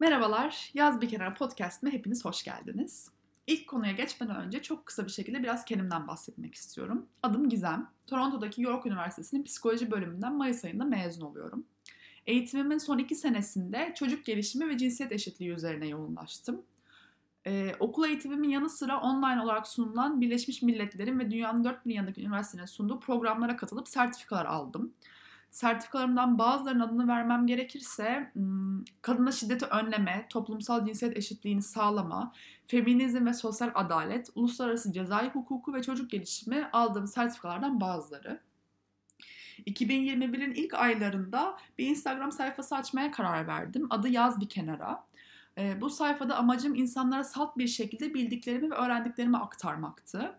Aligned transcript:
Merhabalar, 0.00 0.70
Yaz 0.74 1.00
Bir 1.00 1.08
Kenara 1.08 1.34
Podcast'ime 1.34 1.92
hepiniz 1.92 2.24
hoş 2.24 2.44
geldiniz. 2.44 3.10
İlk 3.46 3.68
konuya 3.68 3.92
geçmeden 3.92 4.36
önce 4.36 4.62
çok 4.62 4.86
kısa 4.86 5.04
bir 5.06 5.10
şekilde 5.10 5.42
biraz 5.42 5.64
kendimden 5.64 6.08
bahsetmek 6.08 6.54
istiyorum. 6.54 7.06
Adım 7.22 7.48
Gizem. 7.48 7.88
Toronto'daki 8.06 8.62
York 8.62 8.86
Üniversitesi'nin 8.86 9.44
psikoloji 9.44 9.90
bölümünden 9.90 10.34
Mayıs 10.34 10.64
ayında 10.64 10.84
mezun 10.84 11.26
oluyorum. 11.26 11.66
Eğitimimin 12.26 12.78
son 12.78 12.98
iki 12.98 13.14
senesinde 13.14 13.94
çocuk 13.96 14.24
gelişimi 14.24 14.68
ve 14.68 14.78
cinsiyet 14.78 15.12
eşitliği 15.12 15.50
üzerine 15.50 15.86
yoğunlaştım. 15.88 16.62
Ee, 17.46 17.74
okul 17.80 18.08
eğitimimin 18.08 18.48
yanı 18.48 18.70
sıra 18.70 19.00
online 19.00 19.42
olarak 19.42 19.66
sunulan 19.66 20.20
Birleşmiş 20.20 20.62
Milletler'in 20.62 21.18
ve 21.18 21.30
dünyanın 21.30 21.64
dört 21.64 21.86
bir 21.86 21.94
yanındaki 21.94 22.20
üniversitelerin 22.20 22.66
sunduğu 22.66 23.00
programlara 23.00 23.56
katılıp 23.56 23.88
sertifikalar 23.88 24.46
aldım 24.46 24.92
sertifikalarımdan 25.50 26.38
bazılarının 26.38 26.80
adını 26.80 27.08
vermem 27.08 27.46
gerekirse 27.46 28.32
kadına 29.02 29.32
şiddeti 29.32 29.66
önleme, 29.66 30.26
toplumsal 30.30 30.86
cinsiyet 30.86 31.16
eşitliğini 31.16 31.62
sağlama, 31.62 32.32
feminizm 32.66 33.26
ve 33.26 33.32
sosyal 33.32 33.70
adalet, 33.74 34.30
uluslararası 34.34 34.92
cezai 34.92 35.30
hukuku 35.30 35.74
ve 35.74 35.82
çocuk 35.82 36.10
gelişimi 36.10 36.68
aldığım 36.72 37.06
sertifikalardan 37.06 37.80
bazıları. 37.80 38.40
2021'in 39.66 40.54
ilk 40.54 40.74
aylarında 40.74 41.56
bir 41.78 41.86
Instagram 41.86 42.32
sayfası 42.32 42.76
açmaya 42.76 43.10
karar 43.10 43.46
verdim. 43.46 43.86
Adı 43.90 44.08
Yaz 44.08 44.40
Bir 44.40 44.48
Kenara. 44.48 45.06
Bu 45.80 45.90
sayfada 45.90 46.36
amacım 46.36 46.74
insanlara 46.74 47.24
salt 47.24 47.58
bir 47.58 47.68
şekilde 47.68 48.14
bildiklerimi 48.14 48.70
ve 48.70 48.74
öğrendiklerimi 48.74 49.36
aktarmaktı. 49.36 50.38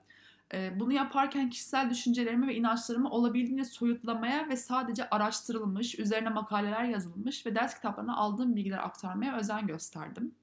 Bunu 0.54 0.94
yaparken 0.94 1.50
kişisel 1.50 1.90
düşüncelerimi 1.90 2.48
ve 2.48 2.56
inançlarımı 2.56 3.10
olabildiğince 3.10 3.66
soyutlamaya 3.66 4.50
ve 4.50 4.58
sadece 4.58 5.10
araştırılmış, 5.10 6.00
üzerine 6.00 6.30
makaleler 6.30 6.84
yazılmış 6.84 7.46
ve 7.46 7.56
ders 7.56 7.76
kitaplarına 7.76 8.18
aldığım 8.18 8.56
bilgiler 8.56 8.86
aktarmaya 8.86 9.38
özen 9.38 9.68
gösterdim. 9.68 10.36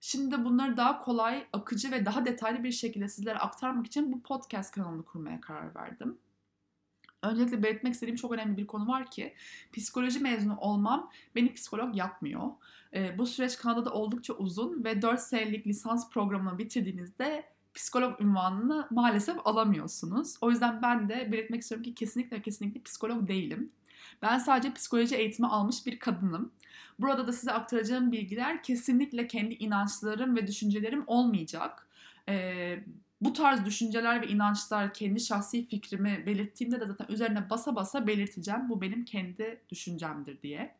Şimdi 0.00 0.36
de 0.36 0.44
bunları 0.44 0.76
daha 0.76 0.98
kolay, 0.98 1.46
akıcı 1.52 1.90
ve 1.90 2.04
daha 2.04 2.24
detaylı 2.24 2.64
bir 2.64 2.72
şekilde 2.72 3.08
sizlere 3.08 3.38
aktarmak 3.38 3.86
için 3.86 4.12
bu 4.12 4.22
podcast 4.22 4.74
kanalını 4.74 5.04
kurmaya 5.04 5.40
karar 5.40 5.74
verdim. 5.74 6.18
Öncelikle 7.22 7.62
belirtmek 7.62 7.94
istediğim 7.94 8.16
çok 8.16 8.32
önemli 8.32 8.56
bir 8.56 8.66
konu 8.66 8.88
var 8.88 9.10
ki 9.10 9.34
psikoloji 9.72 10.20
mezunu 10.20 10.56
olmam 10.58 11.10
beni 11.34 11.54
psikolog 11.54 11.96
yapmıyor. 11.96 12.50
bu 13.18 13.26
süreç 13.26 13.56
Kanada'da 13.56 13.92
oldukça 13.92 14.34
uzun 14.34 14.84
ve 14.84 15.02
4 15.02 15.20
senelik 15.20 15.66
lisans 15.66 16.10
programını 16.10 16.58
bitirdiğinizde 16.58 17.55
psikolog 17.76 18.20
ünvanını 18.20 18.86
maalesef 18.90 19.46
alamıyorsunuz. 19.46 20.34
O 20.40 20.50
yüzden 20.50 20.82
ben 20.82 21.08
de 21.08 21.32
belirtmek 21.32 21.62
istiyorum 21.62 21.84
ki 21.84 21.94
kesinlikle 21.94 22.42
kesinlikle 22.42 22.82
psikolog 22.82 23.28
değilim. 23.28 23.70
Ben 24.22 24.38
sadece 24.38 24.74
psikoloji 24.74 25.16
eğitimi 25.16 25.48
almış 25.48 25.86
bir 25.86 25.98
kadınım. 25.98 26.52
Burada 26.98 27.26
da 27.26 27.32
size 27.32 27.52
aktaracağım 27.52 28.12
bilgiler 28.12 28.62
kesinlikle 28.62 29.26
kendi 29.26 29.54
inançlarım 29.54 30.36
ve 30.36 30.46
düşüncelerim 30.46 31.04
olmayacak. 31.06 31.88
Ee, 32.28 32.78
bu 33.20 33.32
tarz 33.32 33.64
düşünceler 33.64 34.22
ve 34.22 34.28
inançlar 34.28 34.94
kendi 34.94 35.20
şahsi 35.20 35.66
fikrimi 35.66 36.26
belirttiğimde 36.26 36.80
de 36.80 36.86
zaten 36.86 37.06
üzerine 37.08 37.50
basa 37.50 37.76
basa 37.76 38.06
belirteceğim. 38.06 38.68
Bu 38.68 38.80
benim 38.80 39.04
kendi 39.04 39.60
düşüncemdir 39.70 40.42
diye. 40.42 40.74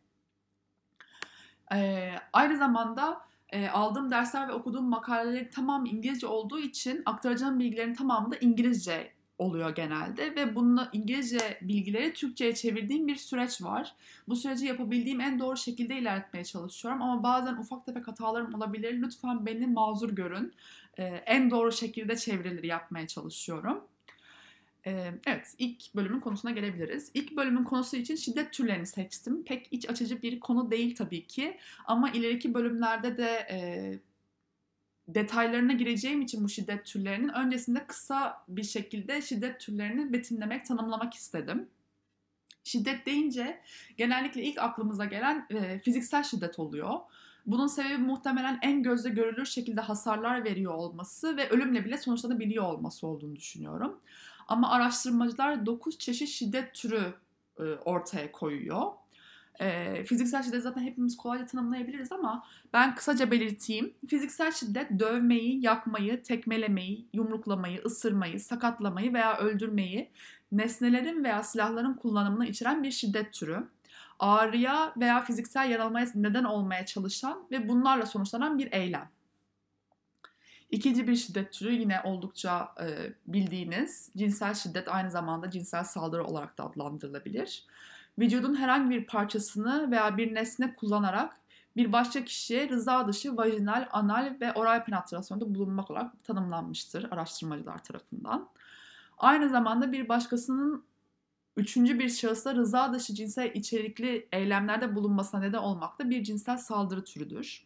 Ee, 1.73 2.15
aynı 2.33 2.59
zamanda 2.59 3.21
e, 3.51 3.69
aldığım 3.69 4.11
dersler 4.11 4.49
ve 4.49 4.53
okuduğum 4.53 4.89
makaleleri 4.89 5.51
tamam 5.51 5.87
İngilizce 5.87 6.27
olduğu 6.27 6.59
için 6.59 7.03
aktaracağım 7.07 7.59
bilgilerin 7.59 7.95
tamamı 7.95 8.33
da 8.33 8.37
İngilizce 8.37 9.17
oluyor 9.39 9.75
genelde 9.75 10.37
ve 10.37 10.55
bununla 10.55 10.89
İngilizce 10.93 11.59
bilgileri 11.63 12.13
Türkçe'ye 12.13 12.55
çevirdiğim 12.55 13.09
bir 13.09 13.17
süreç 13.17 13.63
var. 13.63 13.95
Bu 14.29 14.37
süreci 14.37 14.67
yapabildiğim 14.67 15.21
en 15.21 15.39
doğru 15.39 15.57
şekilde 15.57 15.99
ilerletmeye 15.99 16.45
çalışıyorum 16.45 17.03
ama 17.03 17.23
bazen 17.23 17.57
ufak 17.57 17.87
tefek 17.87 18.09
hatalarım 18.09 18.55
olabilir. 18.55 19.03
Lütfen 19.03 19.47
beni 19.47 19.67
mazur 19.67 20.11
görün. 20.11 20.53
Ee, 20.99 21.05
en 21.05 21.51
doğru 21.51 21.73
şekilde 21.73 22.17
çevirileri 22.17 22.67
yapmaya 22.67 23.07
çalışıyorum. 23.07 23.85
Evet, 25.27 25.55
ilk 25.59 25.95
bölümün 25.95 26.21
konusuna 26.21 26.51
gelebiliriz. 26.51 27.11
İlk 27.15 27.37
bölümün 27.37 27.65
konusu 27.65 27.97
için 27.97 28.17
şiddet 28.17 28.53
türlerini 28.53 28.87
seçtim. 28.87 29.45
Pek 29.45 29.69
iç 29.71 29.91
açıcı 29.91 30.23
bir 30.23 30.41
konu 30.41 30.71
değil 30.71 30.97
tabii 30.97 31.27
ki. 31.27 31.59
Ama 31.85 32.11
ileriki 32.11 32.55
bölümlerde 32.55 33.19
de 33.19 33.47
e, 33.51 33.59
detaylarına 35.09 35.73
gireceğim 35.73 36.23
için 36.23 36.45
bu 36.45 36.49
şiddet 36.49 36.85
türlerinin 36.85 37.29
öncesinde 37.29 37.87
kısa 37.87 38.45
bir 38.49 38.63
şekilde 38.63 39.23
şiddet 39.23 39.61
türlerini 39.61 40.13
betimlemek, 40.13 40.67
tanımlamak 40.67 41.15
istedim. 41.15 41.69
Şiddet 42.65 43.07
deyince 43.07 43.61
genellikle 43.97 44.43
ilk 44.43 44.59
aklımıza 44.59 45.05
gelen 45.05 45.47
e, 45.51 45.81
fiziksel 45.81 46.23
şiddet 46.23 46.59
oluyor. 46.59 47.01
Bunun 47.47 47.67
sebebi 47.67 47.99
muhtemelen 47.99 48.59
en 48.63 48.83
gözle 48.83 49.11
görülür 49.11 49.47
şekilde 49.47 49.81
hasarlar 49.81 50.45
veriyor 50.45 50.75
olması 50.75 51.37
ve 51.37 51.49
ölümle 51.49 51.85
bile 51.85 51.99
sonuçlanabiliyor 51.99 52.65
olması 52.65 53.07
olduğunu 53.07 53.37
düşünüyorum. 53.37 54.01
Ama 54.47 54.71
araştırmacılar 54.71 55.67
9 55.67 55.99
çeşit 55.99 56.29
şiddet 56.29 56.75
türü 56.75 57.15
e, 57.59 57.63
ortaya 57.63 58.33
koyuyor. 58.33 58.93
E, 59.61 60.05
fiziksel 60.05 60.43
şiddet 60.43 60.63
zaten 60.63 60.83
hepimiz 60.83 61.17
kolayca 61.17 61.47
tanımlayabiliriz 61.47 62.13
ama 62.13 62.45
ben 62.73 62.95
kısaca 62.95 63.31
belirteyim. 63.31 63.95
Fiziksel 64.09 64.53
şiddet 64.53 64.99
dövmeyi, 64.99 65.65
yakmayı, 65.65 66.23
tekmelemeyi, 66.23 67.09
yumruklamayı, 67.13 67.83
ısırmayı, 67.85 68.41
sakatlamayı 68.41 69.13
veya 69.13 69.39
öldürmeyi, 69.39 70.11
nesnelerin 70.53 71.25
veya 71.25 71.43
silahların 71.43 71.95
kullanımını 71.95 72.47
içeren 72.47 72.83
bir 72.83 72.91
şiddet 72.91 73.33
türü. 73.33 73.69
Ağrıya 74.19 74.93
veya 74.97 75.21
fiziksel 75.21 75.71
yaralamaya 75.71 76.07
neden 76.15 76.45
olmaya 76.45 76.87
çalışan 76.87 77.47
ve 77.51 77.69
bunlarla 77.69 78.07
sonuçlanan 78.07 78.59
bir 78.59 78.73
eylem. 78.73 79.11
İkinci 80.71 81.09
bir 81.09 81.17
şiddet 81.17 81.53
türü 81.53 81.73
yine 81.73 82.01
oldukça 82.05 82.75
e, 82.81 83.13
bildiğiniz 83.27 84.11
cinsel 84.17 84.55
şiddet 84.55 84.89
aynı 84.89 85.11
zamanda 85.11 85.51
cinsel 85.51 85.85
saldırı 85.85 86.25
olarak 86.25 86.59
da 86.59 86.65
adlandırılabilir. 86.65 87.67
Vücudun 88.19 88.55
herhangi 88.55 88.91
bir 88.91 89.07
parçasını 89.07 89.91
veya 89.91 90.17
bir 90.17 90.35
nesne 90.35 90.75
kullanarak 90.75 91.37
bir 91.77 91.93
başka 91.93 92.25
kişiye 92.25 92.69
rıza 92.69 93.09
dışı 93.09 93.37
vajinal, 93.37 93.89
anal 93.93 94.37
ve 94.41 94.53
oral 94.53 94.85
penetrasyonda 94.85 95.55
bulunmak 95.55 95.91
olarak 95.91 96.25
tanımlanmıştır 96.25 97.07
araştırmacılar 97.11 97.85
tarafından. 97.85 98.49
Aynı 99.19 99.49
zamanda 99.49 99.93
bir 99.93 100.09
başkasının 100.09 100.85
üçüncü 101.57 101.99
bir 101.99 102.09
şahısla 102.09 102.55
rıza 102.55 102.93
dışı 102.93 103.15
cinsel 103.15 103.51
içerikli 103.55 104.29
eylemlerde 104.33 104.95
bulunmasına 104.95 105.41
neden 105.41 105.59
olmak 105.59 105.99
da 105.99 106.11
bir 106.11 106.25
cinsel 106.25 106.59
saldırı 106.59 107.05
türüdür. 107.05 107.66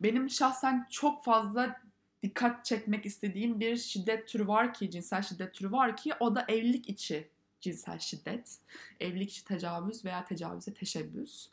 Benim 0.00 0.30
şahsen 0.30 0.86
çok 0.90 1.24
fazla 1.24 1.80
dikkat 2.22 2.64
çekmek 2.64 3.06
istediğim 3.06 3.60
bir 3.60 3.76
şiddet 3.76 4.28
türü 4.28 4.46
var 4.46 4.74
ki, 4.74 4.90
cinsel 4.90 5.22
şiddet 5.22 5.54
türü 5.54 5.72
var 5.72 5.96
ki 5.96 6.12
o 6.20 6.34
da 6.34 6.44
evlilik 6.48 6.88
içi 6.88 7.28
cinsel 7.60 7.98
şiddet. 7.98 8.58
Evlilik 9.00 9.30
içi 9.30 9.44
tecavüz 9.44 10.04
veya 10.04 10.24
tecavüze 10.24 10.74
teşebbüs. 10.74 11.48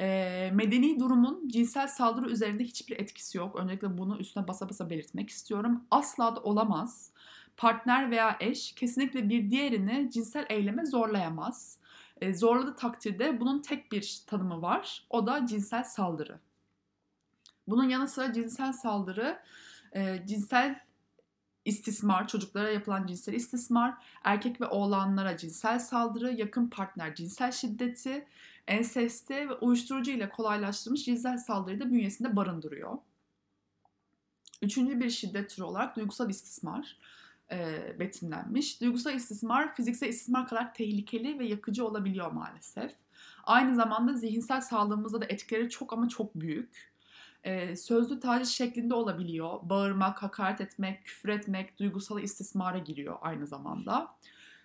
E, 0.00 0.50
medeni 0.54 1.00
durumun 1.00 1.48
cinsel 1.48 1.88
saldırı 1.88 2.30
üzerinde 2.30 2.64
hiçbir 2.64 3.00
etkisi 3.00 3.38
yok. 3.38 3.56
Öncelikle 3.56 3.98
bunu 3.98 4.18
üstüne 4.18 4.48
basa 4.48 4.68
basa 4.68 4.90
belirtmek 4.90 5.30
istiyorum. 5.30 5.84
Asla 5.90 6.36
da 6.36 6.40
olamaz. 6.40 7.10
Partner 7.56 8.10
veya 8.10 8.36
eş 8.40 8.72
kesinlikle 8.72 9.28
bir 9.28 9.50
diğerini 9.50 10.10
cinsel 10.10 10.46
eyleme 10.48 10.86
zorlayamaz. 10.86 11.78
E, 12.20 12.34
zorladığı 12.34 12.76
takdirde 12.76 13.40
bunun 13.40 13.62
tek 13.62 13.92
bir 13.92 14.22
tanımı 14.26 14.62
var. 14.62 15.06
O 15.10 15.26
da 15.26 15.46
cinsel 15.46 15.84
saldırı. 15.84 16.38
Bunun 17.68 17.88
yanı 17.88 18.08
sıra 18.08 18.32
cinsel 18.32 18.72
saldırı, 18.72 19.38
e, 19.92 20.26
cinsel 20.26 20.80
istismar, 21.64 22.28
çocuklara 22.28 22.70
yapılan 22.70 23.06
cinsel 23.06 23.32
istismar, 23.32 23.94
erkek 24.24 24.60
ve 24.60 24.66
oğlanlara 24.66 25.36
cinsel 25.36 25.78
saldırı, 25.78 26.32
yakın 26.32 26.68
partner 26.68 27.14
cinsel 27.14 27.52
şiddeti, 27.52 28.26
ensesti 28.68 29.34
ve 29.48 29.54
uyuşturucu 29.54 30.10
ile 30.10 30.28
kolaylaştırılmış 30.28 31.04
cinsel 31.04 31.38
saldırıyı 31.38 31.80
da 31.80 31.90
bünyesinde 31.90 32.36
barındırıyor. 32.36 32.98
Üçüncü 34.62 35.00
bir 35.00 35.10
şiddet 35.10 35.50
türü 35.50 35.64
olarak 35.64 35.96
duygusal 35.96 36.30
istismar 36.30 36.98
e, 37.50 37.78
betimlenmiş. 37.98 38.80
Duygusal 38.80 39.14
istismar 39.14 39.74
fiziksel 39.74 40.08
istismar 40.08 40.48
kadar 40.48 40.74
tehlikeli 40.74 41.38
ve 41.38 41.46
yakıcı 41.46 41.86
olabiliyor 41.86 42.32
maalesef. 42.32 42.92
Aynı 43.44 43.74
zamanda 43.74 44.14
zihinsel 44.14 44.60
sağlığımızda 44.60 45.20
da 45.20 45.24
etkileri 45.24 45.70
çok 45.70 45.92
ama 45.92 46.08
çok 46.08 46.34
büyük 46.34 46.91
e, 47.44 47.76
sözlü 47.76 48.20
taciz 48.20 48.48
şeklinde 48.48 48.94
olabiliyor. 48.94 49.58
Bağırmak, 49.62 50.22
hakaret 50.22 50.60
etmek, 50.60 51.04
küfür 51.04 51.28
etmek, 51.28 51.78
duygusal 51.78 52.22
istismara 52.22 52.78
giriyor 52.78 53.16
aynı 53.20 53.46
zamanda. 53.46 54.16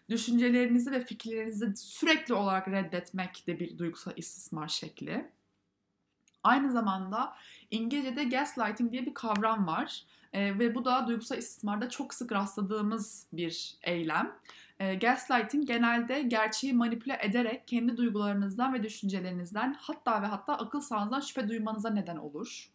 Düşüncelerinizi 0.09 0.91
ve 0.91 1.05
fikirlerinizi 1.05 1.73
sürekli 1.75 2.33
olarak 2.33 2.67
reddetmek 2.67 3.47
de 3.47 3.59
bir 3.59 3.77
duygusal 3.77 4.13
istismar 4.15 4.67
şekli. 4.67 5.31
Aynı 6.47 6.71
zamanda 6.71 7.33
İngilizce'de 7.71 8.23
gaslighting 8.23 8.91
diye 8.91 9.05
bir 9.05 9.13
kavram 9.13 9.67
var. 9.67 10.03
E, 10.33 10.59
ve 10.59 10.75
bu 10.75 10.85
da 10.85 11.07
duygusal 11.07 11.37
istismarda 11.37 11.89
çok 11.89 12.13
sık 12.13 12.31
rastladığımız 12.31 13.27
bir 13.33 13.75
eylem. 13.83 14.35
E, 14.79 14.95
gaslighting 14.95 15.67
genelde 15.67 16.21
gerçeği 16.21 16.73
manipüle 16.73 17.19
ederek 17.21 17.67
kendi 17.67 17.97
duygularınızdan 17.97 18.73
ve 18.73 18.83
düşüncelerinizden 18.83 19.75
hatta 19.79 20.21
ve 20.21 20.25
hatta 20.25 20.57
akıl 20.57 20.81
sağlığınızdan 20.81 21.19
şüphe 21.19 21.49
duymanıza 21.49 21.89
neden 21.89 22.17
olur. 22.17 22.69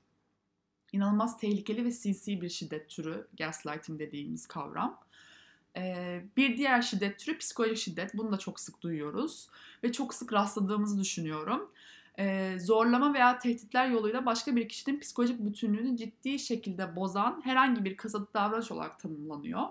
İnanılmaz 0.93 1.39
tehlikeli 1.39 1.85
ve 1.85 1.91
sinsi 1.91 2.41
bir 2.41 2.49
şiddet 2.49 2.89
türü 2.89 3.29
gaslighting 3.39 4.01
dediğimiz 4.01 4.47
kavram. 4.47 5.01
E, 5.77 6.25
bir 6.37 6.57
diğer 6.57 6.83
şiddet 6.83 7.19
türü 7.19 7.39
psikolojik 7.39 7.79
şiddet. 7.79 8.17
Bunu 8.17 8.33
da 8.33 8.37
çok 8.37 8.61
sık 8.61 8.83
duyuyoruz 8.83 9.49
ve 9.85 9.93
çok 9.93 10.15
sık 10.15 10.33
rastladığımızı 10.33 11.01
düşünüyorum 11.01 11.72
e, 12.19 12.57
zorlama 12.59 13.15
veya 13.15 13.39
tehditler 13.39 13.89
yoluyla 13.89 14.27
başka 14.27 14.57
bir 14.57 14.69
kişinin 14.69 15.01
psikolojik 15.01 15.41
bütünlüğünü 15.41 15.97
ciddi 15.97 16.39
şekilde 16.39 16.97
bozan 16.97 17.41
herhangi 17.45 17.85
bir 17.85 17.97
kasıtlı 17.97 18.35
davranış 18.35 18.71
olarak 18.71 18.99
tanımlanıyor. 18.99 19.63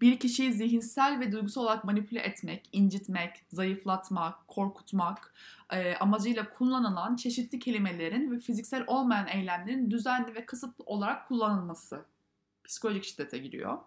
Bir 0.00 0.18
kişiyi 0.18 0.52
zihinsel 0.52 1.20
ve 1.20 1.32
duygusal 1.32 1.62
olarak 1.62 1.84
manipüle 1.84 2.20
etmek, 2.20 2.68
incitmek, 2.72 3.44
zayıflatmak, 3.48 4.48
korkutmak 4.48 5.34
e, 5.70 5.94
amacıyla 5.94 6.50
kullanılan 6.50 7.16
çeşitli 7.16 7.58
kelimelerin 7.58 8.32
ve 8.32 8.38
fiziksel 8.38 8.84
olmayan 8.86 9.26
eylemlerin 9.28 9.90
düzenli 9.90 10.34
ve 10.34 10.46
kasıtlı 10.46 10.84
olarak 10.84 11.28
kullanılması 11.28 12.04
psikolojik 12.64 13.04
şiddete 13.04 13.38
giriyor. 13.38 13.78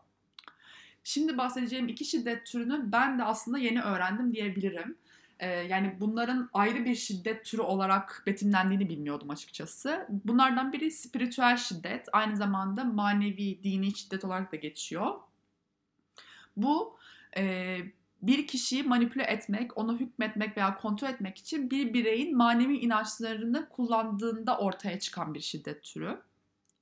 Şimdi 1.04 1.38
bahsedeceğim 1.38 1.88
iki 1.88 2.06
şiddet 2.06 2.46
türünü 2.46 2.92
ben 2.92 3.20
de 3.20 3.24
aslında 3.24 3.58
yeni 3.58 3.82
öğrendim 3.82 4.34
diyebilirim. 4.34 4.98
Ee, 5.40 5.48
yani 5.48 5.98
bunların 6.00 6.50
ayrı 6.54 6.86
bir 6.86 6.96
şiddet 6.96 7.46
türü 7.46 7.62
olarak 7.62 8.24
betimlendiğini 8.28 8.90
bilmiyordum 8.90 9.30
açıkçası. 9.30 10.08
Bunlardan 10.10 10.74
biri 10.74 10.92
spiritüel 10.92 11.58
şiddet, 11.58 12.08
aynı 12.14 12.38
zamanda 12.38 12.84
manevi, 12.84 13.64
dini 13.64 13.96
şiddet 13.96 14.26
olarak 14.26 14.52
da 14.52 14.56
geçiyor. 14.56 15.14
Bu 16.58 16.98
e, 17.38 17.78
bir 18.22 18.48
kişiyi 18.48 18.84
manipüle 18.84 19.24
etmek, 19.24 19.78
onu 19.78 20.00
hükmetmek 20.00 20.58
veya 20.58 20.78
kontrol 20.78 21.08
etmek 21.08 21.38
için 21.38 21.72
bir 21.72 21.94
bireyin 21.94 22.38
manevi 22.38 22.78
inançlarını 22.78 23.70
kullandığında 23.70 24.58
ortaya 24.58 25.00
çıkan 25.00 25.34
bir 25.34 25.40
şiddet 25.40 25.84
türü. 25.84 26.22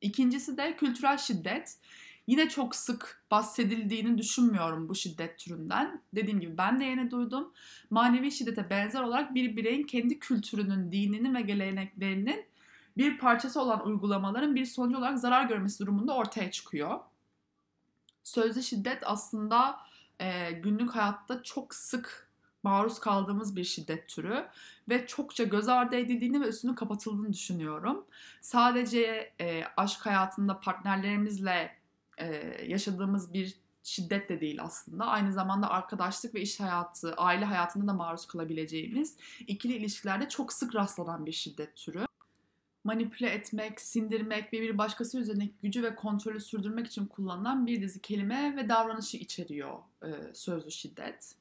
İkincisi 0.01 0.57
de 0.57 0.75
kültürel 0.75 1.17
şiddet. 1.17 1.77
Yine 2.27 2.49
çok 2.49 2.75
sık 2.75 3.23
bahsedildiğini 3.31 4.17
düşünmüyorum 4.17 4.89
bu 4.89 4.95
şiddet 4.95 5.39
türünden. 5.39 6.01
Dediğim 6.15 6.39
gibi 6.39 6.57
ben 6.57 6.79
de 6.79 6.83
yeni 6.83 7.11
duydum. 7.11 7.53
Manevi 7.89 8.31
şiddete 8.31 8.69
benzer 8.69 9.03
olarak 9.03 9.35
bir 9.35 9.55
bireyin 9.55 9.83
kendi 9.83 10.19
kültürünün, 10.19 10.91
dininin 10.91 11.35
ve 11.35 11.41
geleneklerinin 11.41 12.45
bir 12.97 13.17
parçası 13.17 13.61
olan 13.61 13.85
uygulamaların 13.85 14.55
bir 14.55 14.65
sonucu 14.65 14.97
olarak 14.97 15.19
zarar 15.19 15.45
görmesi 15.45 15.79
durumunda 15.79 16.15
ortaya 16.15 16.51
çıkıyor. 16.51 16.99
Sözlü 18.23 18.63
şiddet 18.63 19.03
aslında 19.05 19.77
e, 20.19 20.51
günlük 20.51 20.95
hayatta 20.95 21.43
çok 21.43 21.75
sık 21.75 22.29
maruz 22.63 22.99
kaldığımız 22.99 23.55
bir 23.55 23.63
şiddet 23.63 24.09
türü 24.09 24.45
ve 24.89 25.07
çokça 25.07 25.43
göz 25.43 25.69
ardı 25.69 25.95
edildiğini 25.95 26.41
ve 26.41 26.47
üstünün 26.47 26.73
kapatıldığını 26.73 27.33
düşünüyorum. 27.33 28.05
Sadece 28.41 29.33
e, 29.39 29.63
aşk 29.77 30.05
hayatında 30.05 30.59
partnerlerimizle 30.59 31.84
e, 32.17 32.25
yaşadığımız 32.67 33.33
bir 33.33 33.55
şiddet 33.85 34.29
de 34.29 34.41
değil 34.41 34.63
aslında. 34.63 35.05
Aynı 35.05 35.33
zamanda 35.33 35.69
arkadaşlık 35.69 36.35
ve 36.35 36.41
iş 36.41 36.59
hayatı, 36.59 37.13
aile 37.13 37.45
hayatında 37.45 37.87
da 37.87 37.93
maruz 37.93 38.27
kalabileceğimiz 38.27 39.17
ikili 39.47 39.73
ilişkilerde 39.73 40.29
çok 40.29 40.53
sık 40.53 40.75
rastlanan 40.75 41.25
bir 41.25 41.31
şiddet 41.31 41.75
türü. 41.75 42.05
Manipüle 42.83 43.29
etmek, 43.29 43.81
sindirmek 43.81 44.53
ve 44.53 44.61
bir 44.61 44.77
başkası 44.77 45.19
üzerindeki 45.19 45.53
gücü 45.61 45.83
ve 45.83 45.95
kontrolü 45.95 46.39
sürdürmek 46.39 46.87
için 46.87 47.05
kullanılan 47.05 47.67
bir 47.67 47.81
dizi 47.81 48.01
kelime 48.01 48.55
ve 48.57 48.69
davranışı 48.69 49.17
içeriyor 49.17 49.79
e, 50.03 50.33
sözlü 50.33 50.71
şiddet. 50.71 51.35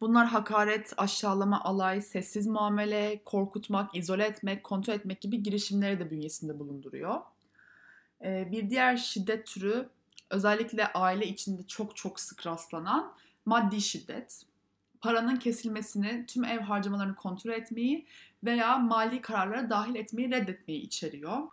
Bunlar 0.00 0.26
hakaret, 0.26 0.92
aşağılama, 0.96 1.64
alay, 1.64 2.02
sessiz 2.02 2.46
muamele, 2.46 3.22
korkutmak, 3.24 3.96
izole 3.96 4.24
etmek, 4.24 4.64
kontrol 4.64 4.94
etmek 4.94 5.20
gibi 5.20 5.42
girişimleri 5.42 5.98
de 5.98 6.10
bünyesinde 6.10 6.58
bulunduruyor. 6.58 7.20
Ee, 8.24 8.48
bir 8.52 8.70
diğer 8.70 8.96
şiddet 8.96 9.46
türü 9.46 9.88
özellikle 10.30 10.92
aile 10.92 11.26
içinde 11.26 11.62
çok 11.66 11.96
çok 11.96 12.20
sık 12.20 12.46
rastlanan 12.46 13.12
maddi 13.46 13.80
şiddet. 13.80 14.42
Paranın 15.00 15.36
kesilmesini, 15.36 16.26
tüm 16.26 16.44
ev 16.44 16.60
harcamalarını 16.60 17.14
kontrol 17.14 17.52
etmeyi 17.52 18.06
veya 18.44 18.78
mali 18.78 19.20
kararlara 19.20 19.70
dahil 19.70 19.94
etmeyi 19.94 20.30
reddetmeyi 20.30 20.80
içeriyor. 20.80 21.48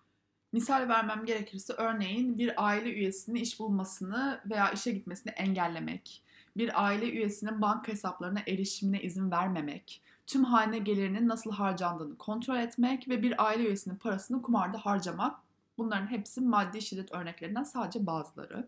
Misal 0.51 0.89
vermem 0.89 1.25
gerekirse 1.25 1.73
örneğin 1.73 2.37
bir 2.37 2.65
aile 2.65 2.93
üyesinin 2.93 3.39
iş 3.39 3.59
bulmasını 3.59 4.41
veya 4.49 4.71
işe 4.71 4.91
gitmesini 4.91 5.33
engellemek, 5.33 6.23
bir 6.57 6.85
aile 6.85 7.09
üyesinin 7.09 7.61
banka 7.61 7.91
hesaplarına 7.91 8.39
erişimine 8.47 9.01
izin 9.01 9.31
vermemek, 9.31 10.01
tüm 10.27 10.43
hane 10.43 10.79
gelirinin 10.79 11.27
nasıl 11.27 11.51
harcandığını 11.51 12.17
kontrol 12.17 12.57
etmek 12.57 13.09
ve 13.09 13.21
bir 13.23 13.45
aile 13.45 13.63
üyesinin 13.63 13.95
parasını 13.95 14.41
kumarda 14.41 14.77
harcamak 14.77 15.42
Bunların 15.77 16.07
hepsi 16.07 16.41
maddi 16.41 16.81
şiddet 16.81 17.11
örneklerinden 17.11 17.63
sadece 17.63 18.05
bazıları. 18.05 18.67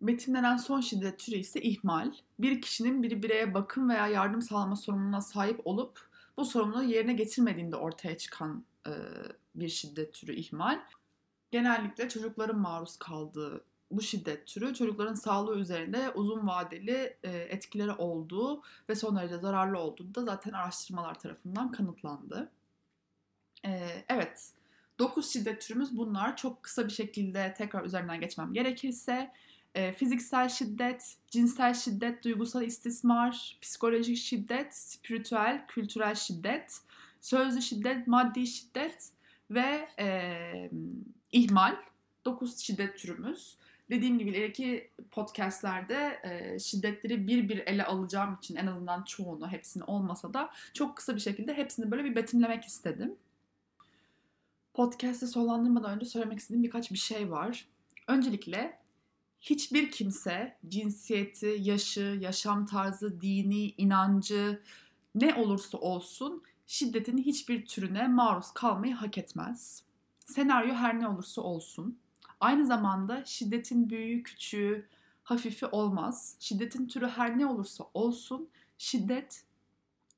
Betimlenen 0.00 0.56
son 0.56 0.80
şiddet 0.80 1.18
türü 1.18 1.36
ise 1.36 1.62
ihmal. 1.62 2.12
Bir 2.38 2.60
kişinin 2.60 3.02
bir 3.02 3.22
bireye 3.22 3.54
bakım 3.54 3.88
veya 3.88 4.08
yardım 4.08 4.42
sağlama 4.42 4.76
sorumluluğuna 4.76 5.20
sahip 5.20 5.60
olup 5.64 6.08
bu 6.36 6.44
sorumluluğu 6.44 6.82
yerine 6.82 7.12
getirmediğinde 7.12 7.76
ortaya 7.76 8.18
çıkan 8.18 8.64
e, 8.86 8.92
bir 9.54 9.68
şiddet 9.68 10.14
türü 10.14 10.34
ihmal. 10.34 10.80
Genellikle 11.50 12.08
çocukların 12.08 12.58
maruz 12.58 12.96
kaldığı 12.96 13.64
bu 13.90 14.02
şiddet 14.02 14.46
türü 14.46 14.74
çocukların 14.74 15.14
sağlığı 15.14 15.58
üzerinde 15.58 16.10
uzun 16.10 16.46
vadeli 16.46 17.16
e, 17.22 17.30
etkileri 17.30 17.92
olduğu 17.92 18.62
ve 18.88 18.94
son 18.94 19.16
derece 19.16 19.38
zararlı 19.38 19.78
olduğu 19.78 20.14
da 20.14 20.24
zaten 20.24 20.52
araştırmalar 20.52 21.18
tarafından 21.18 21.72
kanıtlandı. 21.72 22.50
E, 23.64 24.04
evet, 24.08 24.52
9 24.98 25.32
şiddet 25.32 25.60
türümüz 25.60 25.96
bunlar. 25.96 26.36
Çok 26.36 26.62
kısa 26.62 26.86
bir 26.86 26.92
şekilde 26.92 27.54
tekrar 27.58 27.84
üzerinden 27.84 28.20
geçmem 28.20 28.52
gerekirse 28.52 29.32
e, 29.76 29.92
fiziksel 29.92 30.48
şiddet, 30.48 31.16
cinsel 31.30 31.74
şiddet, 31.74 32.24
duygusal 32.24 32.62
istismar, 32.62 33.58
psikolojik 33.62 34.16
şiddet, 34.16 34.76
spiritüel, 34.76 35.64
kültürel 35.68 36.14
şiddet, 36.14 36.80
sözlü 37.20 37.62
şiddet, 37.62 38.06
maddi 38.06 38.46
şiddet 38.46 39.10
ve 39.50 39.88
e, 39.98 40.70
ihmal. 41.32 41.76
9 42.24 42.58
şiddet 42.58 42.98
türümüz. 42.98 43.56
Dediğim 43.90 44.18
gibi 44.18 44.30
ileriki 44.30 44.90
podcastlerde 45.10 46.20
e, 46.22 46.58
şiddetleri 46.58 47.26
bir 47.26 47.48
bir 47.48 47.58
ele 47.58 47.84
alacağım 47.84 48.34
için 48.34 48.56
en 48.56 48.66
azından 48.66 49.02
çoğunu, 49.02 49.48
hepsini 49.48 49.84
olmasa 49.84 50.34
da 50.34 50.50
çok 50.74 50.96
kısa 50.96 51.14
bir 51.14 51.20
şekilde 51.20 51.54
hepsini 51.54 51.90
böyle 51.90 52.04
bir 52.04 52.16
betimlemek 52.16 52.64
istedim. 52.64 53.16
Podcast'ı 54.76 55.26
sonlandırmadan 55.26 55.94
önce 55.94 56.06
söylemek 56.06 56.38
istediğim 56.38 56.62
birkaç 56.62 56.90
bir 56.90 56.98
şey 56.98 57.30
var. 57.30 57.68
Öncelikle 58.08 58.78
hiçbir 59.40 59.90
kimse 59.90 60.56
cinsiyeti, 60.68 61.56
yaşı, 61.60 62.18
yaşam 62.20 62.66
tarzı, 62.66 63.20
dini, 63.20 63.70
inancı 63.70 64.62
ne 65.14 65.34
olursa 65.34 65.78
olsun 65.78 66.42
şiddetin 66.66 67.18
hiçbir 67.18 67.66
türüne 67.66 68.08
maruz 68.08 68.52
kalmayı 68.54 68.94
hak 68.94 69.18
etmez. 69.18 69.82
Senaryo 70.18 70.74
her 70.74 71.00
ne 71.00 71.08
olursa 71.08 71.42
olsun. 71.42 71.98
Aynı 72.40 72.66
zamanda 72.66 73.24
şiddetin 73.24 73.90
büyüğü, 73.90 74.22
küçüğü, 74.22 74.88
hafifi 75.22 75.66
olmaz. 75.66 76.36
Şiddetin 76.40 76.88
türü 76.88 77.08
her 77.08 77.38
ne 77.38 77.46
olursa 77.46 77.84
olsun 77.94 78.48
şiddet 78.78 79.44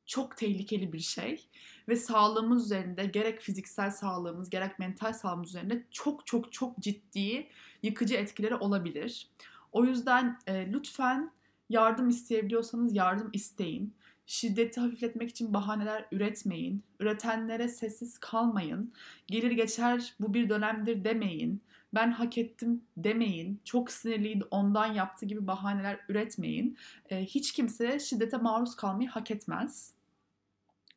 çok 0.07 0.37
tehlikeli 0.37 0.93
bir 0.93 1.01
şey 1.01 1.49
ve 1.89 1.97
sağlığımız 1.97 2.65
üzerinde 2.65 3.07
gerek 3.07 3.41
fiziksel 3.41 3.91
sağlığımız 3.91 4.51
gerek 4.51 4.79
mental 4.79 5.13
sağlığımız 5.13 5.49
üzerinde 5.49 5.85
çok 5.91 6.27
çok 6.27 6.53
çok 6.53 6.79
ciddi 6.79 7.49
yıkıcı 7.83 8.15
etkileri 8.15 8.55
olabilir. 8.55 9.29
O 9.73 9.85
yüzden 9.85 10.39
e, 10.47 10.73
lütfen 10.73 11.31
yardım 11.69 12.09
isteyebiliyorsanız 12.09 12.95
yardım 12.95 13.31
isteyin. 13.33 13.95
Şiddeti 14.27 14.81
hafifletmek 14.81 15.31
için 15.31 15.55
bahaneler 15.55 16.07
üretmeyin. 16.13 16.83
Üretenlere 17.01 17.69
sessiz 17.69 18.19
kalmayın. 18.19 18.93
Gelir 19.27 19.51
geçer 19.51 20.15
bu 20.21 20.35
bir 20.35 20.49
dönemdir 20.49 21.05
demeyin. 21.05 21.63
Ben 21.95 22.11
hak 22.11 22.39
ettim 22.39 22.83
demeyin. 22.97 23.61
Çok 23.65 23.91
sinirliydi 23.91 24.45
ondan 24.51 24.87
yaptı 24.87 25.27
gibi 25.27 25.47
bahaneler 25.47 26.01
üretmeyin. 26.09 26.79
E, 27.11 27.25
hiç 27.25 27.53
kimse 27.53 27.99
şiddete 28.01 28.37
maruz 28.37 28.77
kalmayı 28.77 29.09
hak 29.09 29.31
etmez. 29.31 29.95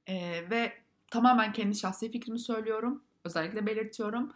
E, 0.08 0.50
ve 0.50 0.74
tamamen 1.12 1.54
kendi 1.54 1.76
şahsi 1.76 2.12
fikrimi 2.12 2.40
söylüyorum. 2.40 3.04
Özellikle 3.24 3.66
belirtiyorum. 3.66 4.32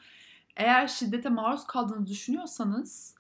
Eğer 0.55 0.88
şiddete 0.88 1.29
maruz 1.29 1.67
kaldığını 1.67 2.08
düşünüyorsanız 2.08 3.15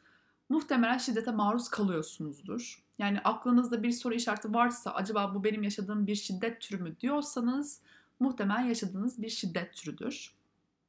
muhtemelen 0.49 0.97
şiddete 0.97 1.31
maruz 1.31 1.69
kalıyorsunuzdur. 1.69 2.83
Yani 2.97 3.19
aklınızda 3.23 3.83
bir 3.83 3.91
soru 3.91 4.13
işareti 4.13 4.53
varsa 4.53 4.91
acaba 4.91 5.35
bu 5.35 5.43
benim 5.43 5.63
yaşadığım 5.63 6.07
bir 6.07 6.15
şiddet 6.15 6.61
türü 6.61 6.83
mü 6.83 6.99
diyorsanız 6.99 7.81
muhtemelen 8.19 8.61
yaşadığınız 8.61 9.21
bir 9.21 9.29
şiddet 9.29 9.73
türüdür. 9.73 10.33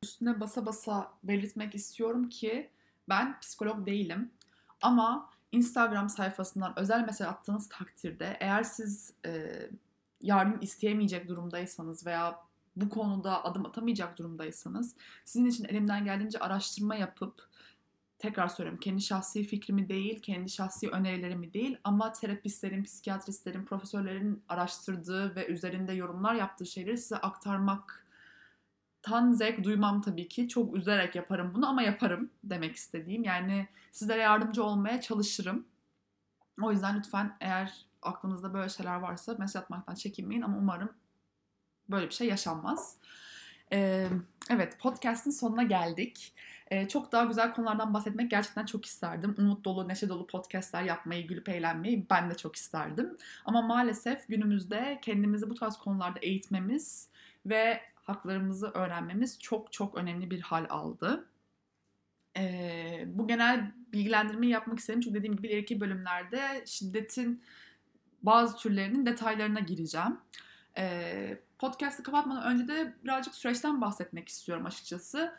Üstüne 0.02 0.40
basa 0.40 0.66
basa 0.66 1.12
belirtmek 1.22 1.74
istiyorum 1.74 2.28
ki 2.28 2.70
ben 3.08 3.40
psikolog 3.40 3.86
değilim. 3.86 4.30
Ama 4.82 5.30
Instagram 5.52 6.08
sayfasından 6.08 6.78
özel 6.78 7.04
mesaj 7.04 7.28
attığınız 7.28 7.68
takdirde 7.68 8.36
eğer 8.40 8.62
siz 8.62 9.12
e, 9.26 9.60
yardım 10.20 10.58
isteyemeyecek 10.60 11.28
durumdaysanız 11.28 12.06
veya 12.06 12.45
bu 12.76 12.88
konuda 12.88 13.44
adım 13.44 13.66
atamayacak 13.66 14.18
durumdaysanız 14.18 14.96
sizin 15.24 15.46
için 15.46 15.64
elimden 15.64 16.04
geldiğince 16.04 16.38
araştırma 16.38 16.94
yapıp 16.94 17.48
tekrar 18.18 18.48
söylüyorum 18.48 18.80
kendi 18.80 19.02
şahsi 19.02 19.44
fikrimi 19.44 19.88
değil, 19.88 20.22
kendi 20.22 20.50
şahsi 20.50 20.90
önerilerimi 20.90 21.52
değil 21.52 21.78
ama 21.84 22.12
terapistlerin, 22.12 22.84
psikiyatristlerin, 22.84 23.64
profesörlerin 23.64 24.42
araştırdığı 24.48 25.36
ve 25.36 25.46
üzerinde 25.46 25.92
yorumlar 25.92 26.34
yaptığı 26.34 26.66
şeyleri 26.66 26.98
size 26.98 27.16
aktarmak 27.16 28.06
tan 29.02 29.32
zevk 29.32 29.64
duymam 29.64 30.00
tabii 30.00 30.28
ki. 30.28 30.48
Çok 30.48 30.76
üzerek 30.76 31.14
yaparım 31.14 31.52
bunu 31.54 31.68
ama 31.68 31.82
yaparım 31.82 32.30
demek 32.44 32.76
istediğim. 32.76 33.24
Yani 33.24 33.68
sizlere 33.92 34.20
yardımcı 34.20 34.64
olmaya 34.64 35.00
çalışırım. 35.00 35.66
O 36.62 36.72
yüzden 36.72 36.98
lütfen 36.98 37.36
eğer 37.40 37.86
aklınızda 38.02 38.54
böyle 38.54 38.68
şeyler 38.68 38.96
varsa 38.96 39.36
mesaj 39.38 39.62
atmaktan 39.62 39.94
çekinmeyin 39.94 40.42
ama 40.42 40.58
umarım 40.58 40.90
böyle 41.90 42.06
bir 42.06 42.14
şey 42.14 42.28
yaşanmaz. 42.28 42.96
Ee, 43.72 44.08
evet 44.50 44.78
podcast'in 44.78 45.30
sonuna 45.30 45.62
geldik. 45.62 46.32
Ee, 46.70 46.88
çok 46.88 47.12
daha 47.12 47.24
güzel 47.24 47.54
konulardan 47.54 47.94
bahsetmek 47.94 48.30
gerçekten 48.30 48.66
çok 48.66 48.84
isterdim. 48.86 49.34
Umut 49.38 49.64
dolu, 49.64 49.88
neşe 49.88 50.08
dolu 50.08 50.26
podcastler 50.26 50.82
yapmayı, 50.82 51.26
gülüp 51.26 51.48
eğlenmeyi 51.48 52.06
ben 52.10 52.30
de 52.30 52.36
çok 52.36 52.56
isterdim. 52.56 53.16
Ama 53.44 53.62
maalesef 53.62 54.28
günümüzde 54.28 54.98
kendimizi 55.02 55.50
bu 55.50 55.54
tarz 55.54 55.76
konularda 55.76 56.18
eğitmemiz 56.22 57.08
ve 57.46 57.80
haklarımızı 57.94 58.70
öğrenmemiz 58.70 59.38
çok 59.40 59.72
çok 59.72 59.94
önemli 59.94 60.30
bir 60.30 60.40
hal 60.40 60.66
aldı. 60.68 61.26
Ee, 62.36 63.04
bu 63.06 63.26
genel 63.28 63.72
bilgilendirmeyi 63.92 64.52
yapmak 64.52 64.78
istedim 64.78 65.00
çünkü 65.00 65.14
dediğim 65.14 65.36
gibi 65.36 65.48
ileriki 65.48 65.80
bölümlerde 65.80 66.62
şiddetin 66.66 67.42
bazı 68.22 68.56
türlerinin 68.56 69.06
detaylarına 69.06 69.60
gireceğim. 69.60 70.18
Ee, 70.78 71.38
podcast'ı 71.58 72.02
kapatmadan 72.02 72.44
önce 72.44 72.68
de 72.68 72.96
birazcık 73.04 73.34
süreçten 73.34 73.80
bahsetmek 73.80 74.28
istiyorum 74.28 74.66
açıkçası. 74.66 75.38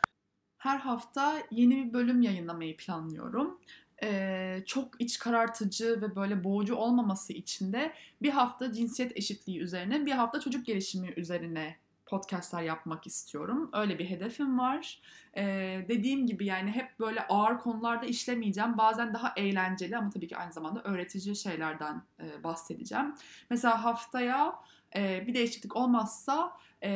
Her 0.57 0.77
hafta 0.77 1.37
yeni 1.51 1.75
bir 1.75 1.93
bölüm 1.93 2.21
yayınlamayı 2.21 2.77
planlıyorum. 2.77 3.59
Ee, 4.03 4.63
çok 4.65 5.01
iç 5.01 5.19
karartıcı 5.19 6.01
ve 6.01 6.15
böyle 6.15 6.43
boğucu 6.43 6.75
olmaması 6.75 7.33
için 7.33 7.73
de 7.73 7.93
bir 8.21 8.29
hafta 8.29 8.73
cinsiyet 8.73 9.17
eşitliği 9.17 9.59
üzerine, 9.59 10.05
bir 10.05 10.11
hafta 10.11 10.39
çocuk 10.39 10.65
gelişimi 10.65 11.13
üzerine 11.17 11.77
podcastler 12.05 12.61
yapmak 12.61 13.07
istiyorum. 13.07 13.69
Öyle 13.73 13.99
bir 13.99 14.09
hedefim 14.09 14.59
var. 14.59 15.01
Ee, 15.37 15.85
dediğim 15.89 16.27
gibi 16.27 16.45
yani 16.45 16.71
hep 16.71 16.99
böyle 16.99 17.27
ağır 17.27 17.59
konularda 17.59 18.05
işlemeyeceğim. 18.05 18.77
Bazen 18.77 19.13
daha 19.13 19.33
eğlenceli 19.37 19.97
ama 19.97 20.09
tabii 20.09 20.27
ki 20.27 20.37
aynı 20.37 20.53
zamanda 20.53 20.83
öğretici 20.83 21.35
şeylerden 21.35 22.01
e, 22.19 22.43
bahsedeceğim. 22.43 23.15
Mesela 23.49 23.83
haftaya 23.83 24.55
e, 24.97 25.27
bir 25.27 25.33
değişiklik 25.33 25.75
olmazsa 25.75 26.57
e, 26.83 26.89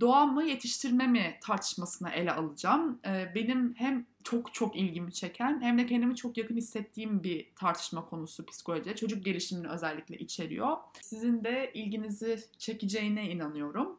doğa 0.00 0.26
mı 0.26 0.44
yetiştirme 0.44 1.06
mi 1.06 1.38
tartışmasına 1.40 2.10
ele 2.10 2.32
alacağım. 2.32 3.00
E, 3.06 3.32
benim 3.34 3.74
hem 3.74 4.06
çok 4.24 4.54
çok 4.54 4.76
ilgimi 4.76 5.12
çeken 5.12 5.60
hem 5.62 5.78
de 5.78 5.86
kendimi 5.86 6.16
çok 6.16 6.36
yakın 6.36 6.56
hissettiğim 6.56 7.22
bir 7.22 7.48
tartışma 7.56 8.06
konusu 8.06 8.46
psikoloji. 8.46 8.96
Çocuk 8.96 9.24
gelişimini 9.24 9.68
özellikle 9.68 10.18
içeriyor. 10.18 10.76
Sizin 11.00 11.44
de 11.44 11.70
ilginizi 11.74 12.40
çekeceğine 12.58 13.30
inanıyorum. 13.30 13.98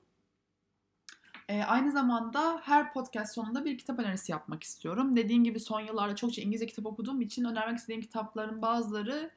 E, 1.49 1.63
aynı 1.63 1.91
zamanda 1.91 2.61
her 2.63 2.93
podcast 2.93 3.33
sonunda 3.33 3.65
bir 3.65 3.77
kitap 3.77 3.99
önerisi 3.99 4.31
yapmak 4.31 4.63
istiyorum. 4.63 5.15
Dediğim 5.15 5.43
gibi 5.43 5.59
son 5.59 5.79
yıllarda 5.79 6.15
çokça 6.15 6.41
İngilizce 6.41 6.65
kitap 6.65 6.85
okuduğum 6.85 7.21
için 7.21 7.43
önermek 7.43 7.77
istediğim 7.77 8.01
kitapların 8.01 8.61
bazıları 8.61 9.31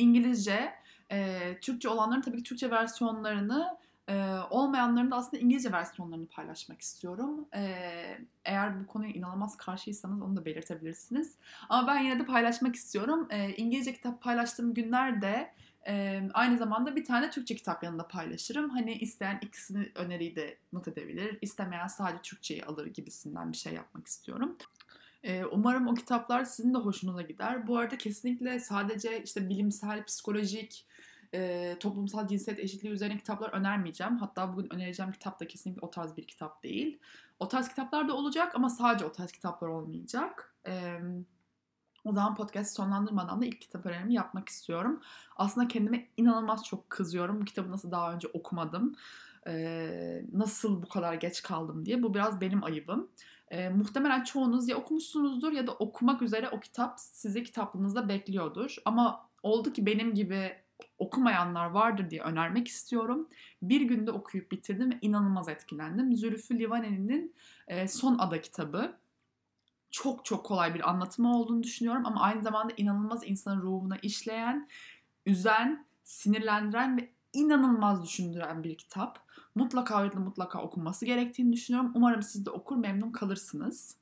İngilizce. 0.00 0.72
E, 1.10 1.38
Türkçe 1.60 1.88
olanların 1.88 2.20
tabii 2.20 2.36
ki 2.36 2.42
Türkçe 2.42 2.70
versiyonlarını 2.70 3.78
ee, 4.10 4.36
olmayanların 4.50 5.10
da 5.10 5.16
aslında 5.16 5.42
İngilizce 5.42 5.72
versiyonlarını 5.72 6.26
paylaşmak 6.26 6.80
istiyorum. 6.80 7.48
Ee, 7.54 8.18
eğer 8.44 8.80
bu 8.80 8.86
konuya 8.86 9.10
inanılmaz 9.10 9.56
karşıysanız 9.56 10.22
onu 10.22 10.36
da 10.36 10.44
belirtebilirsiniz. 10.44 11.34
Ama 11.68 11.86
ben 11.86 12.02
yine 12.02 12.18
de 12.18 12.24
paylaşmak 12.24 12.76
istiyorum. 12.76 13.28
Ee, 13.30 13.54
İngilizce 13.56 13.92
kitap 13.92 14.22
paylaştığım 14.22 14.74
günlerde 14.74 15.52
e, 15.88 16.22
aynı 16.34 16.58
zamanda 16.58 16.96
bir 16.96 17.04
tane 17.04 17.30
Türkçe 17.30 17.56
kitap 17.56 17.84
yanında 17.84 18.08
paylaşırım. 18.08 18.70
Hani 18.70 18.92
isteyen 18.92 19.38
ikisini 19.42 19.88
öneriyi 19.94 20.36
de 20.36 20.58
not 20.72 20.88
edebilir. 20.88 21.38
İstemeyen 21.40 21.86
sadece 21.86 22.22
Türkçeyi 22.22 22.64
alır 22.64 22.86
gibisinden 22.86 23.52
bir 23.52 23.56
şey 23.56 23.74
yapmak 23.74 24.06
istiyorum. 24.06 24.56
Umarım 25.52 25.88
o 25.88 25.94
kitaplar 25.94 26.44
sizin 26.44 26.74
de 26.74 26.78
hoşunuza 26.78 27.22
gider. 27.22 27.66
Bu 27.66 27.78
arada 27.78 27.98
kesinlikle 27.98 28.60
sadece 28.60 29.22
işte 29.22 29.48
bilimsel, 29.48 30.04
psikolojik, 30.04 30.86
toplumsal 31.80 32.28
cinsiyet 32.28 32.58
eşitliği 32.58 32.94
üzerine 32.94 33.18
kitaplar 33.18 33.50
önermeyeceğim. 33.50 34.16
Hatta 34.16 34.52
bugün 34.52 34.74
önereceğim 34.74 35.12
kitap 35.12 35.40
da 35.40 35.46
kesinlikle 35.46 35.80
o 35.86 35.90
tarz 35.90 36.16
bir 36.16 36.26
kitap 36.26 36.62
değil. 36.62 36.98
O 37.38 37.48
tarz 37.48 37.68
kitaplar 37.68 38.08
da 38.08 38.16
olacak 38.16 38.54
ama 38.54 38.70
sadece 38.70 39.04
o 39.04 39.12
tarz 39.12 39.32
kitaplar 39.32 39.68
olmayacak. 39.68 40.54
O 42.04 42.12
zaman 42.12 42.34
podcast 42.34 42.76
sonlandırmadan 42.76 43.42
da 43.42 43.46
ilk 43.46 43.60
kitap 43.60 43.86
önerimi 43.86 44.14
yapmak 44.14 44.48
istiyorum. 44.48 45.00
Aslında 45.36 45.68
kendime 45.68 46.08
inanılmaz 46.16 46.64
çok 46.64 46.90
kızıyorum. 46.90 47.40
Bu 47.40 47.44
kitabı 47.44 47.70
nasıl 47.70 47.90
daha 47.90 48.12
önce 48.12 48.28
okumadım. 48.28 48.96
Nasıl 50.32 50.82
bu 50.82 50.88
kadar 50.88 51.14
geç 51.14 51.42
kaldım 51.42 51.86
diye. 51.86 52.02
Bu 52.02 52.14
biraz 52.14 52.40
benim 52.40 52.64
ayıbım. 52.64 53.10
E, 53.50 53.68
muhtemelen 53.68 54.24
çoğunuz 54.24 54.68
ya 54.68 54.76
okumuşsunuzdur 54.76 55.52
ya 55.52 55.66
da 55.66 55.72
okumak 55.72 56.22
üzere 56.22 56.48
o 56.48 56.60
kitap 56.60 57.00
sizi 57.00 57.44
kitaplığınızda 57.44 58.08
bekliyordur. 58.08 58.76
Ama 58.84 59.28
oldu 59.42 59.72
ki 59.72 59.86
benim 59.86 60.14
gibi 60.14 60.56
okumayanlar 60.98 61.66
vardır 61.66 62.10
diye 62.10 62.22
önermek 62.22 62.68
istiyorum. 62.68 63.28
Bir 63.62 63.80
günde 63.80 64.10
okuyup 64.10 64.52
bitirdim 64.52 64.90
ve 64.90 64.98
inanılmaz 65.02 65.48
etkilendim. 65.48 66.16
Zülfü 66.16 66.58
Livaneli'nin 66.58 67.34
e, 67.68 67.88
Son 67.88 68.18
Ada 68.18 68.40
kitabı. 68.40 68.96
Çok 69.90 70.24
çok 70.24 70.46
kolay 70.46 70.74
bir 70.74 70.90
anlatımı 70.90 71.36
olduğunu 71.36 71.62
düşünüyorum 71.62 72.06
ama 72.06 72.20
aynı 72.20 72.42
zamanda 72.42 72.72
inanılmaz 72.76 73.28
insanın 73.28 73.62
ruhuna 73.62 73.96
işleyen, 73.96 74.68
üzen, 75.26 75.86
sinirlendiren 76.04 76.96
ve 76.96 77.10
inanılmaz 77.32 78.02
düşündüren 78.02 78.64
bir 78.64 78.78
kitap. 78.78 79.18
Mutlaka 79.54 80.04
ve 80.04 80.08
mutlaka 80.08 80.62
okunması 80.62 81.06
gerektiğini 81.06 81.52
düşünüyorum. 81.52 81.92
Umarım 81.94 82.22
siz 82.22 82.46
de 82.46 82.50
okur 82.50 82.76
memnun 82.76 83.12
kalırsınız. 83.12 83.96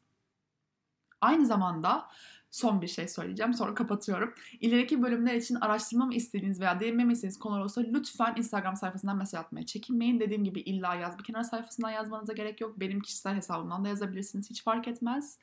Aynı 1.20 1.46
zamanda 1.46 2.08
son 2.50 2.82
bir 2.82 2.86
şey 2.86 3.08
söyleyeceğim 3.08 3.54
sonra 3.54 3.74
kapatıyorum. 3.74 4.34
İleriki 4.60 5.02
bölümler 5.02 5.34
için 5.34 5.54
araştırmamı 5.54 6.14
istediğiniz 6.14 6.60
veya 6.60 6.80
değinmemi 6.80 7.12
istediğiniz 7.12 7.38
konular 7.38 7.60
olsa 7.60 7.80
lütfen 7.80 8.34
Instagram 8.36 8.76
sayfasından 8.76 9.16
mesaj 9.16 9.40
atmaya 9.40 9.66
çekinmeyin. 9.66 10.20
Dediğim 10.20 10.44
gibi 10.44 10.60
illa 10.60 10.94
yaz 10.94 11.18
bir 11.18 11.24
kenar 11.24 11.42
sayfasından 11.42 11.90
yazmanıza 11.90 12.32
gerek 12.32 12.60
yok. 12.60 12.80
Benim 12.80 13.00
kişisel 13.00 13.34
hesabımdan 13.34 13.84
da 13.84 13.88
yazabilirsiniz. 13.88 14.50
Hiç 14.50 14.62
fark 14.62 14.88
etmez. 14.88 15.38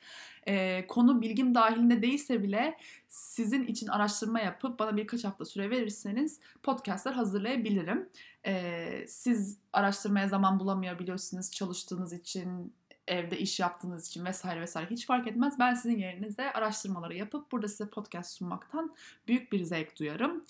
Ee, 0.48 0.86
konu 0.86 1.22
bilgim 1.22 1.54
dahilinde 1.54 2.02
değilse 2.02 2.42
bile 2.42 2.76
sizin 3.08 3.64
için 3.64 3.86
araştırma 3.86 4.40
yapıp 4.40 4.78
bana 4.78 4.96
birkaç 4.96 5.24
hafta 5.24 5.44
süre 5.44 5.70
verirseniz 5.70 6.40
podcastlar 6.62 7.14
hazırlayabilirim. 7.14 8.08
Ee, 8.46 9.04
siz 9.08 9.58
araştırmaya 9.72 10.28
zaman 10.28 10.60
bulamayabiliyorsunuz 10.60 11.50
çalıştığınız 11.50 12.12
için 12.12 12.72
evde 13.08 13.38
iş 13.38 13.60
yaptığınız 13.60 14.08
için 14.08 14.24
vesaire 14.24 14.60
vesaire 14.60 14.90
hiç 14.90 15.06
fark 15.06 15.26
etmez. 15.26 15.58
Ben 15.58 15.74
sizin 15.74 15.98
yerinizde 15.98 16.52
araştırmaları 16.52 17.14
yapıp 17.14 17.52
burada 17.52 17.68
size 17.68 17.90
podcast 17.90 18.36
sunmaktan 18.36 18.94
büyük 19.28 19.52
bir 19.52 19.62
zevk 19.62 19.98
duyarım. 19.98 20.44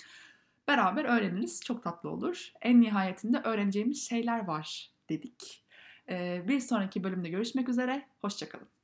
Beraber 0.68 1.04
öğreniriz. 1.04 1.60
Çok 1.64 1.82
tatlı 1.82 2.10
olur. 2.10 2.52
En 2.62 2.80
nihayetinde 2.80 3.38
öğreneceğimiz 3.38 4.08
şeyler 4.08 4.46
var 4.46 4.90
dedik. 5.08 5.64
Ee, 6.08 6.42
bir 6.48 6.60
sonraki 6.60 7.04
bölümde 7.04 7.28
görüşmek 7.28 7.68
üzere. 7.68 8.06
Hoşçakalın. 8.20 8.75